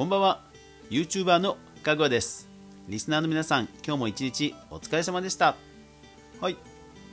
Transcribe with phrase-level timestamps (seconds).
[0.00, 0.40] こんばんは。
[0.88, 2.48] YouTuber のかぐわです。
[2.88, 5.56] リスナーの皆さん今日も一日お疲れ様でした。
[6.40, 6.56] はい。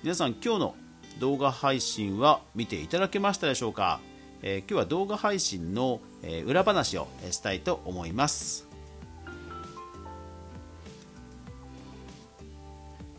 [0.03, 0.75] 皆さん今日の
[1.19, 3.99] 動画配信は見ていただけましたでしょうか、
[4.41, 8.69] えー、今日は動画配信の、えー、裏話をしたいと思います。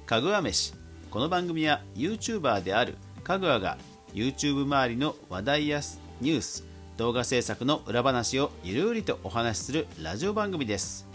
[0.06, 0.72] かぐわ飯。
[1.10, 3.76] この番組は YouTuber であるかぐわが
[4.14, 5.82] YouTube 周りの話題や
[6.22, 6.67] ニュース
[6.98, 11.06] 動画制作の裏話をゆるりとお話しするラジオ番組です。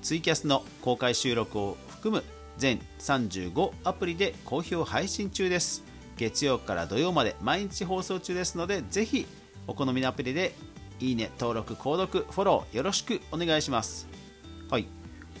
[0.00, 2.24] ツイキャスの公開収録を含む
[2.56, 5.84] 全35アプリで好評配信中です。
[6.16, 9.26] 月曜から土曜まで毎日放送中ですのでぜひ
[9.66, 10.54] お好みのアプリで
[10.98, 14.08] いいね登録購読フォローよろしくお願いします。
[14.70, 14.86] はい。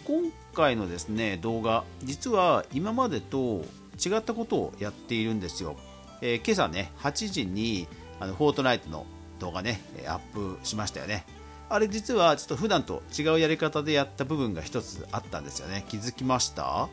[0.04, 3.62] 今回のですね動画実は今までと
[4.06, 5.76] 違ったことをやっているんですよ、
[6.20, 7.88] えー、今朝ね8時に
[8.20, 9.06] あのフォートナイトの
[9.38, 11.24] 動画ねアップしましたよね。
[11.70, 15.84] あれ実はちょっと普段と違うやり方でやった部分が一つあったんですよね。
[15.88, 16.88] 気づきました？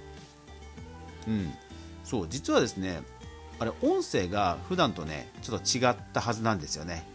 [1.27, 1.53] うん。
[2.03, 3.01] そう実はですね
[3.57, 7.07] あれ音声が普段とねちょっと違ったはずなんですよね。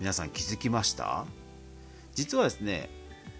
[0.00, 1.24] 皆さん気づきました？
[2.14, 2.90] 実はですね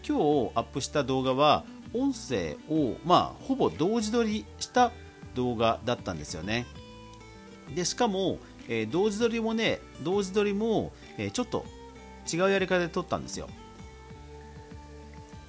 [0.07, 4.93] 今日アップした動画は音声をまあほぼ同時撮りした
[5.35, 6.65] 動画だったんですよね。
[7.75, 8.39] でしかも
[8.69, 11.65] えー、同時撮りもね同時撮りも、えー、ちょっと
[12.33, 13.49] 違うやり方で撮ったんですよ。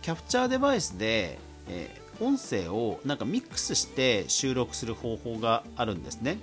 [0.01, 6.39] キャプチャーデバイスで、えー、音声をなんかミックスして収録する方法があるんですね。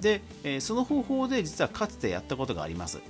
[0.00, 3.00] で、えー、その方法で実はかつてやったことがあります。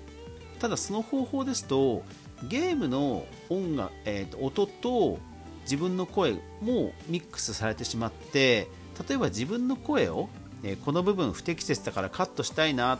[0.59, 2.03] ただその方法ですと
[2.49, 5.19] ゲームの音楽、えーと、音と
[5.63, 8.69] 自分の声もミックスされてしまって
[9.09, 10.29] 例えば自分の声を
[10.63, 12.99] えこの部分不適切だからカットしたいな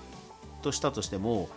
[0.63, 1.49] としたとしても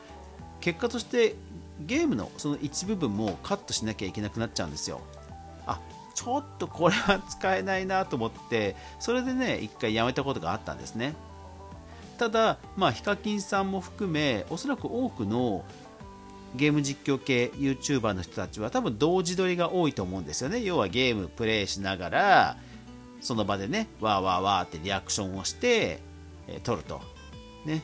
[0.59, 1.35] 結果として
[1.81, 5.01] ゲームのその一部分もカットしなきゃいけなくなっちゃうんですよ。
[5.65, 5.79] あ
[6.15, 11.15] ちょっとこれは使えないなと思ってそれでね一回やめたことがあったんですね。
[12.17, 15.65] ただまあヒカキンさんも含めおそらく多くの
[16.55, 20.61] ゲーム実況系 YouTuber の人たちは多分同時撮りが多いと思うんですよね。
[20.61, 22.57] 要はゲームプレイしながら
[23.23, 26.01] その場でね、わーわーわーってリアクションをして、
[26.47, 27.01] えー、撮ると。
[27.65, 27.81] ね。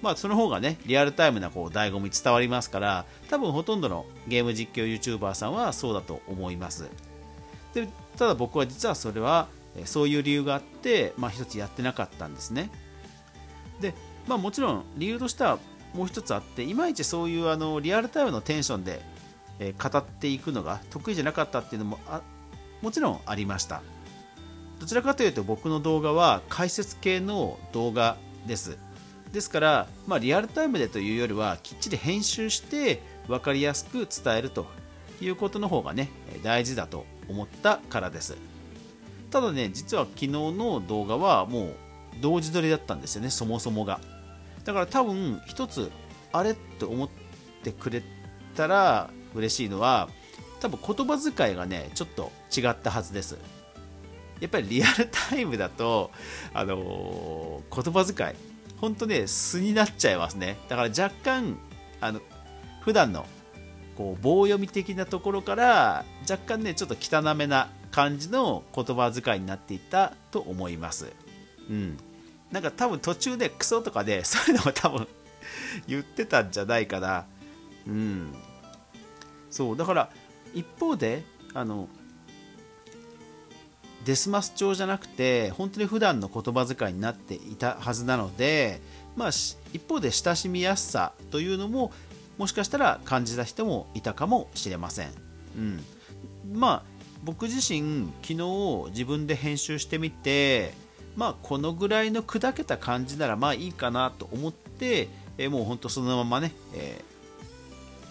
[0.00, 6.88] まあ、その方がね、リアルタイムなこう醍醐味伝わりますから、多分ほとんどのゲーム実況 YouTuber さんはそうだと思います。
[7.74, 9.48] でただ僕は実はそれは、
[9.84, 12.70] そういう理由があって、まあ、一つやってなかったんですね。
[13.80, 13.92] で、
[14.28, 15.58] まあ、もちろん理由としては
[15.92, 19.00] もう一つあって、いまいちそういうあのリアルタイムのテンションで、
[19.58, 22.22] えー、語っていくのが得意じゃなかったっていうのもあ
[22.82, 23.82] もちろんありました。
[24.80, 28.16] どちらかというと僕の動画は解説系の動画
[28.46, 28.78] です。
[29.32, 34.66] ですから、まあ、リアルタイムでというよりはきっちり編集して分かりやすく伝えると
[35.20, 36.10] いうことの方がね
[36.42, 38.36] 大事だと思ったからです。
[39.30, 41.74] ただね実は昨日の動画はもう
[42.20, 44.00] 同時撮りだったんですよねそもそもが。
[44.64, 45.90] だから多分一つ
[46.32, 47.08] あれって思っ
[47.62, 48.02] てくれ
[48.54, 50.08] たら嬉しいのは
[50.60, 53.38] 多分言葉遣いがねちょっと違ったはずです。
[54.40, 56.10] やっぱりリアルタイムだと、
[56.52, 58.34] あのー、言葉遣い、
[58.78, 60.58] 本当ね、素になっちゃいますね。
[60.68, 61.58] だから若干、
[62.00, 62.20] あの、
[62.82, 63.26] 普段の、
[63.96, 71.12] こう、棒読み的なところから、若干ね、ちょっと汚めな感じの言葉遣いになっていったと思います。
[71.70, 71.96] うん。
[72.52, 75.08] なんか多分途中でクソとかで、そういうのも多分
[75.88, 77.24] 言ってたんじゃないかな。
[77.86, 78.34] うん。
[79.50, 80.10] そう、だから、
[80.54, 81.24] 一方で、
[81.54, 81.88] あの、
[84.06, 88.80] デスマス調じゃなくて本当に普段の言葉遣いになっていたはずなので、
[89.16, 89.28] まあ、
[89.72, 91.92] 一方で親しみやすさというのも
[92.38, 95.10] もしかしたら感じた人もいたかもしれません、
[95.56, 95.84] うん、
[96.54, 96.82] まあ
[97.24, 100.72] 僕自身昨日自分で編集してみて
[101.16, 107.02] まあこのぐらいの砕けた感じならまあいいかなと思って、えもう本当そのままね、え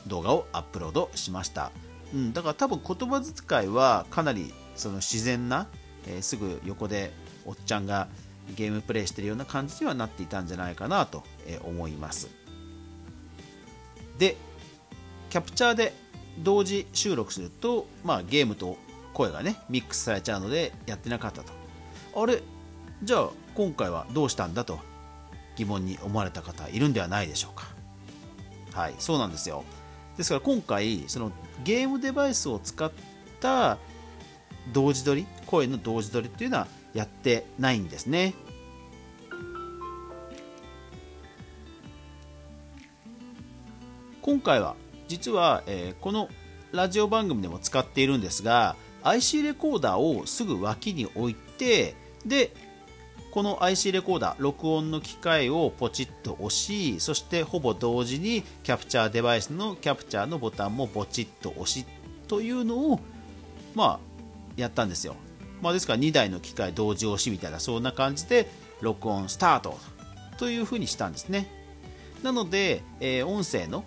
[0.07, 1.71] ー、動画をアップロードしました、
[2.13, 5.67] うん、だから多分言葉遣いはかなりその自然な
[6.07, 7.11] えー、すぐ横で
[7.45, 8.07] おっちゃんが
[8.55, 11.23] ゲームプレイしてるような感じにはなっていたんじゃないかなと
[11.63, 12.29] 思います。
[14.17, 14.37] で
[15.29, 15.93] キャプチャーで
[16.39, 18.77] 同時収録すると、まあ、ゲームと
[19.13, 21.53] 声がねミックスされちゃうのでやってなかったと。
[22.15, 22.41] あれ
[23.03, 24.79] じゃあ今回はどうしたんだと
[25.55, 27.67] 疑問に思われた方いるんではないでしょうか。
[28.73, 29.63] はいそうなんですよ。
[30.17, 31.31] ですから今回その
[31.63, 32.91] ゲームデバイスを使っ
[33.39, 33.77] た
[34.73, 38.33] 同時撮り声の同時撮りっていうのはやってないんですね。
[44.21, 44.75] 今回は
[45.07, 46.29] 実は、えー、この
[46.71, 51.93] ラジオ番組でも使っているんですが IC レコーダーをすぐ脇に置いて
[52.25, 52.51] で
[53.29, 61.85] この IC レコーダー録音の機械をポチッと押しそしてほぼ同時にキャプチャーデバイスのキャプチャーのボタンもポチッと押し
[62.27, 62.99] というのを
[63.75, 63.99] まあ
[64.55, 65.15] やったんですよ、
[65.61, 68.49] まあ、ですから2台の機械同時押しみたいなそんな感じで
[68.81, 69.77] 録音スタート
[70.37, 71.49] というふうにしたんですね。
[72.23, 73.83] なので、えー、音声の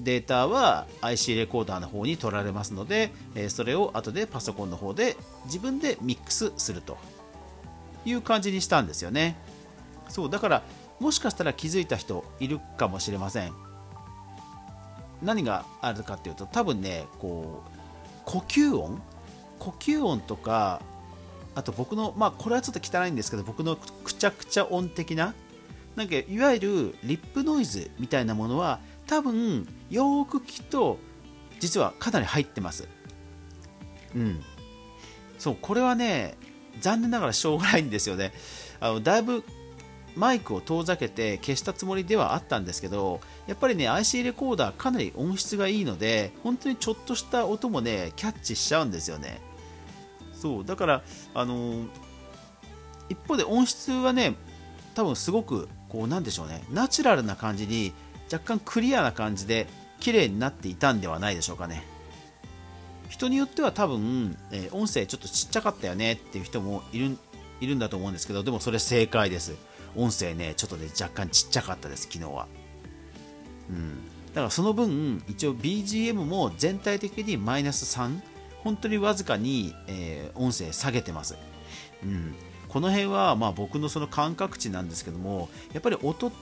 [0.00, 5.16] データは IC レコーダーの方に取られますので、えー、それを後でパソコンの方で
[5.46, 6.98] 自分でミックスすると
[8.04, 9.36] いう感じにしたんですよね。
[10.08, 10.62] そうだから
[11.00, 13.52] もしかしたら気づいた人いるかもしれません。
[15.22, 17.70] 何があるかっていうと多分ねこう
[18.24, 19.00] 呼吸音
[19.62, 20.82] 呼吸音とか
[21.54, 25.34] あと僕のまあこれはちょっと汚いんですけど僕のくちゃくちゃ音的な
[25.94, 30.98] なんかいわゆるリップノイズみたいなものは多分よーく聞くと
[31.60, 32.88] 実はかなり入ってます。
[34.16, 34.42] うん。
[35.38, 36.36] そうこれはね
[36.80, 38.32] 残念ながらしょうがないんですよね。
[38.80, 39.44] あのだいぶ
[40.16, 49.40] マイクを遠ざけて消したつもりではあったんですけどやっぱりね IC レコーダーかなり音質がいいので本当にちょっとした音もねキャッチしちゃうんですよね。
[50.42, 51.02] そうだから
[51.34, 51.88] あのー、
[53.10, 54.34] 一方で音質はね
[54.96, 57.92] 多分すごくこうなんでしょうねナチュラルな感じに
[58.30, 59.68] 若干クリアな感じで
[60.00, 61.84] 綺麗になっていたんではないでしょうかね。
[63.08, 67.16] 人によっては多分、えー、音声ちょっとちっちゃかったよねっていう人もいる
[67.60, 69.54] いるんだと思うんですけどでもそれ正解です。
[69.94, 72.48] 音声ねちょっとね若干ちっちゃかったです昨日は。
[73.70, 74.08] うん。
[74.30, 78.31] だからその分一応 BGM も全体的にマイナス3
[78.62, 81.36] 本当にわずかに、えー、音声下げてます。
[82.02, 82.34] うん。
[82.68, 86.32] この辺はまあ僕のその感覚値なんですけどもやっぱり音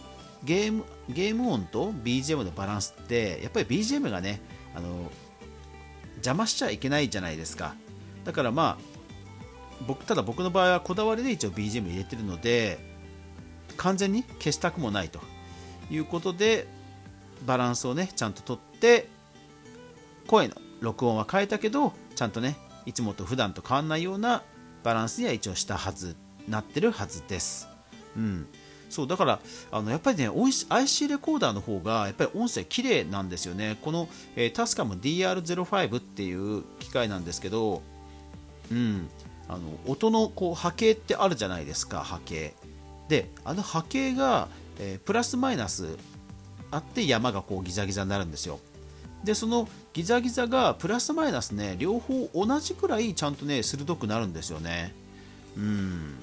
[0.44, 4.40] ゲームゲーム音と BGM のバランスってやっぱり BGM がね
[4.75, 5.11] あの
[6.17, 7.75] 邪魔しちゃいけないじゃないですか。
[8.25, 8.84] だからまあ
[9.88, 12.78] 僕ただ僕の場合はこだわりで一応 BGM 入れてるので
[13.76, 15.20] 完全に消したくもないと。
[15.90, 16.66] いうことで
[17.44, 19.08] バランスをねちゃんととって
[20.26, 24.43] 声の録音は変えたけどちゃんとねいつもと普段と変わんないような
[24.82, 27.67] バランスには一応したはずなってるはずです。
[28.14, 28.46] うん、
[28.90, 29.40] そうだから
[29.72, 30.28] あのやっぱりね
[30.69, 33.78] IC レコーダーの方がやっぱり音声綺麗なんですよね。
[33.81, 34.06] この、
[34.37, 37.81] えー、タスカム DR05 っていう機械なんですけど、
[38.70, 39.08] うん、
[39.49, 42.52] あの音のこう波形ってあるじゃないですか波形。
[43.08, 45.96] であの波形が、えー、プラスマイナス
[46.70, 48.61] あって山がこうギザギザになるんですよ。
[49.25, 54.94] でそのギザギザがプラスマイナスね両方同じくらいちゃんとね鋭くなるんですよね。
[55.56, 56.19] うん。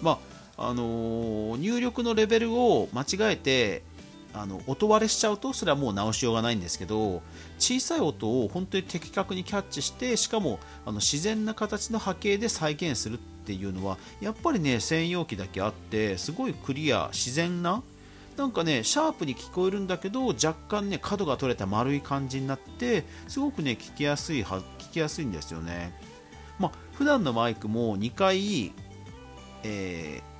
[0.00, 0.18] ま
[0.56, 3.82] ああの入力のレベルを間違えて
[4.32, 7.22] あの音割れしちゃうとそれはもう直しようがないんですけど
[7.58, 17.82] 小さい音を本当に的確にキャッチしてしかもあの自然な形の波形で再現するっていうのはやっぱりね専用機だけあってすごいクリア自然な
[18.36, 25.92] なんかねシャープに聞こえるんだけど若干ね角が取れた丸い感じになってすごくね聞きやすいは聞きやすいんですよね。
[26.58, 28.72] まあ普段のマイクも2回、
[29.62, 30.30] えー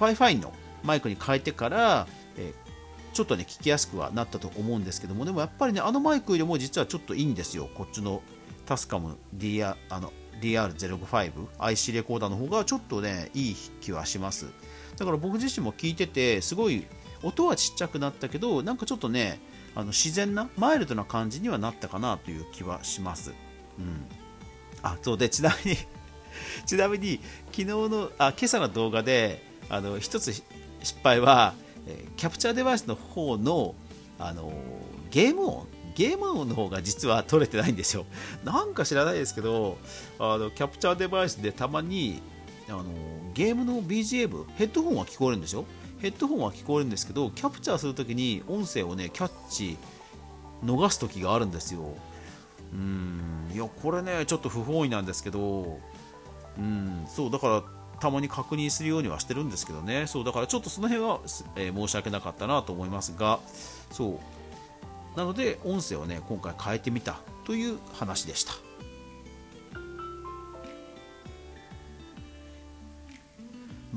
[0.00, 0.50] ファイファイの
[0.82, 2.06] マイクに変えてから、
[2.38, 7.68] えー、ちょっとね聞きやすくはなったと思うんですけどもでもやっぱりねあのマイクよりも実はちょっといいんですよ。
[7.74, 8.22] こっちの
[8.64, 14.46] タスカム DR あの DR05 IC レコーダーの方がちょっとねいい気はします。
[15.00, 16.86] だから僕自身も聞いててすごい
[17.22, 19.40] 音はちっちゃくなったけどなんかちょっとね
[19.74, 23.32] あの自然なマイルドな感じにはなったかなという気はします。
[23.78, 24.04] うん。
[24.82, 25.78] あそうでちなみに
[26.66, 30.32] ちなみに昨日のあ今朝の動画であの一つ
[30.82, 31.54] 失敗は、
[32.16, 33.74] キャプチャーデバイスの方の
[34.18, 34.52] あの
[35.10, 35.66] ゲーム音？
[35.94, 38.04] ゲーム音の方が実は取れてないんですよ。
[38.44, 39.78] なんか知らないですけど、
[40.18, 42.22] あのキャプチャーデバイスでたまに
[42.68, 42.84] あの
[43.34, 45.64] ゲームの BGM、ヘッドホンは聞こえるんですよ。
[46.00, 49.76] ヘッドホンは聞こえるんですけど、キャプチャーするときに音声をね、キャッチ、
[50.64, 51.94] 逃す時があるんですよ。
[52.72, 55.78] うん、いや、これね、ちょっと不本意なんですけど、
[56.58, 61.20] うん、そう、だから、たまに確認するようにはしてるんですけどねそうだからちょっとその辺は、
[61.54, 63.40] えー、申し訳なかったなと思いますが
[63.90, 64.18] そ
[65.14, 68.54] うなので音声をね今回変えてみたという話でした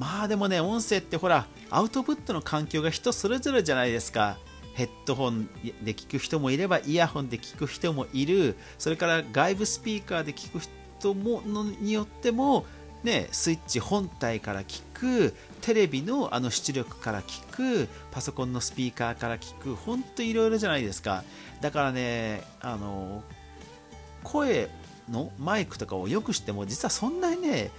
[0.03, 4.37] まあでもね音声ってほらアウトプットの環境が人それぞれじゃないですか。
[4.73, 5.47] ヘッドホン
[5.81, 8.57] で聞く人もいればイヤホンで聞く人もいる。
[8.77, 12.65] それから外部スピーカーで聞く人ものによっても
[13.03, 15.33] ね、スイッチ本体から聞く。
[15.61, 17.87] テレビのあの出力から聞く。
[18.11, 19.75] パソコンのスピーカーから聞く。
[19.75, 21.23] 本当いろいろじゃないですか。
[21.61, 23.23] だからねあの
[24.23, 24.69] 声
[25.09, 27.71] のマイクとかをよくしても実はそんなにね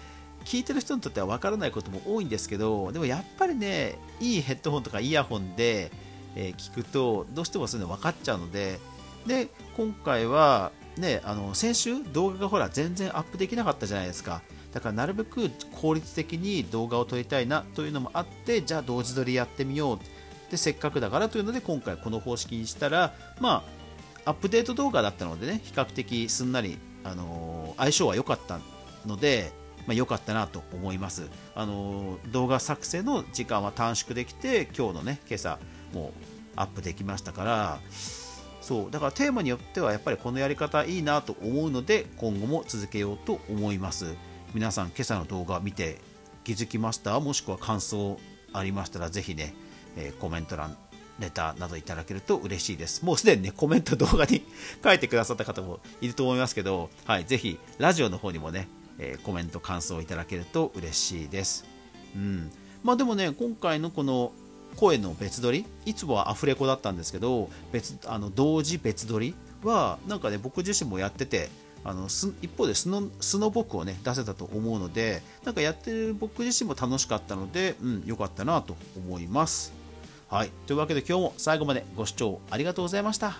[0.45, 5.91] 聞いてる人にとっては分からないことも多いんですけどでもやっぱりねいいヘッドホンとかイヤホンで、
[6.37, 8.79] え、聞くとどうしてもそういうの分かっちゃうので
[9.27, 14.43] で今回はねあの先週動画がほら全然アップできなかったじゃないですか。
[14.73, 19.99] だからなるべく効率的に動画を撮りたいなというのもあってじゃあ同時撮りやってみよう。
[20.51, 23.65] でせっかくだからというので今回この方式にしたらま
[24.25, 28.59] あアップデート動画だったのでね比較的すんなり、あのー、相性は良かった
[29.07, 29.53] ので
[29.87, 31.29] ま、良かったなと思います。
[31.55, 35.59] あの動画作成の時間は短縮できて、今日のね、今朝、
[35.93, 36.13] もう
[36.57, 37.79] アップできましたから、
[38.61, 44.15] そう、だからテーマによってはやっぱりこのやり方いいなと思うので、今後も続けようと思います。
[44.55, 45.99] 皆さん、今朝の動画見て
[46.45, 47.19] 気づきました？
[47.21, 48.19] もしくは感想
[48.53, 49.55] ありましたら、ぜひね、
[49.97, 50.77] えー、コメント欄
[51.19, 53.05] レタなどいただけると嬉しいです。
[53.05, 54.45] もうすでにね、コメント動画に
[54.83, 61.65] 書いてくださった方もいると思いますけど、はい、ぜひ、ラジオの方にもね、えー、コメント、感想いただけると嬉しいです。
[62.15, 62.51] うん。
[62.83, 64.33] まあでもね、今回のこの
[64.77, 71.49] 声の別撮り、いつもはアフレコだったんですけど、別あの同時別撮りは、なんかね、僕自身もやってて、
[71.85, 79.73] あの一方で素の素の僕をね出せたと思うのでなんかやってる僕自身も楽しかったので、うん、良かったなと思います。
[80.31, 83.37] はい、というわけで今日も最後までご視聴ありがとうございました。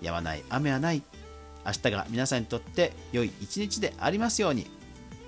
[0.00, 1.02] やまない雨はない
[1.64, 4.66] 明日が皆さんにとって良い一日でありますように。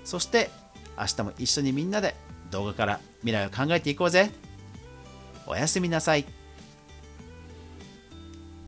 [0.03, 0.49] そして
[0.97, 2.15] 明日も一緒にみんなで
[2.51, 4.31] 動画から未来を考えていこうぜ。
[5.45, 6.25] おやすみなさい。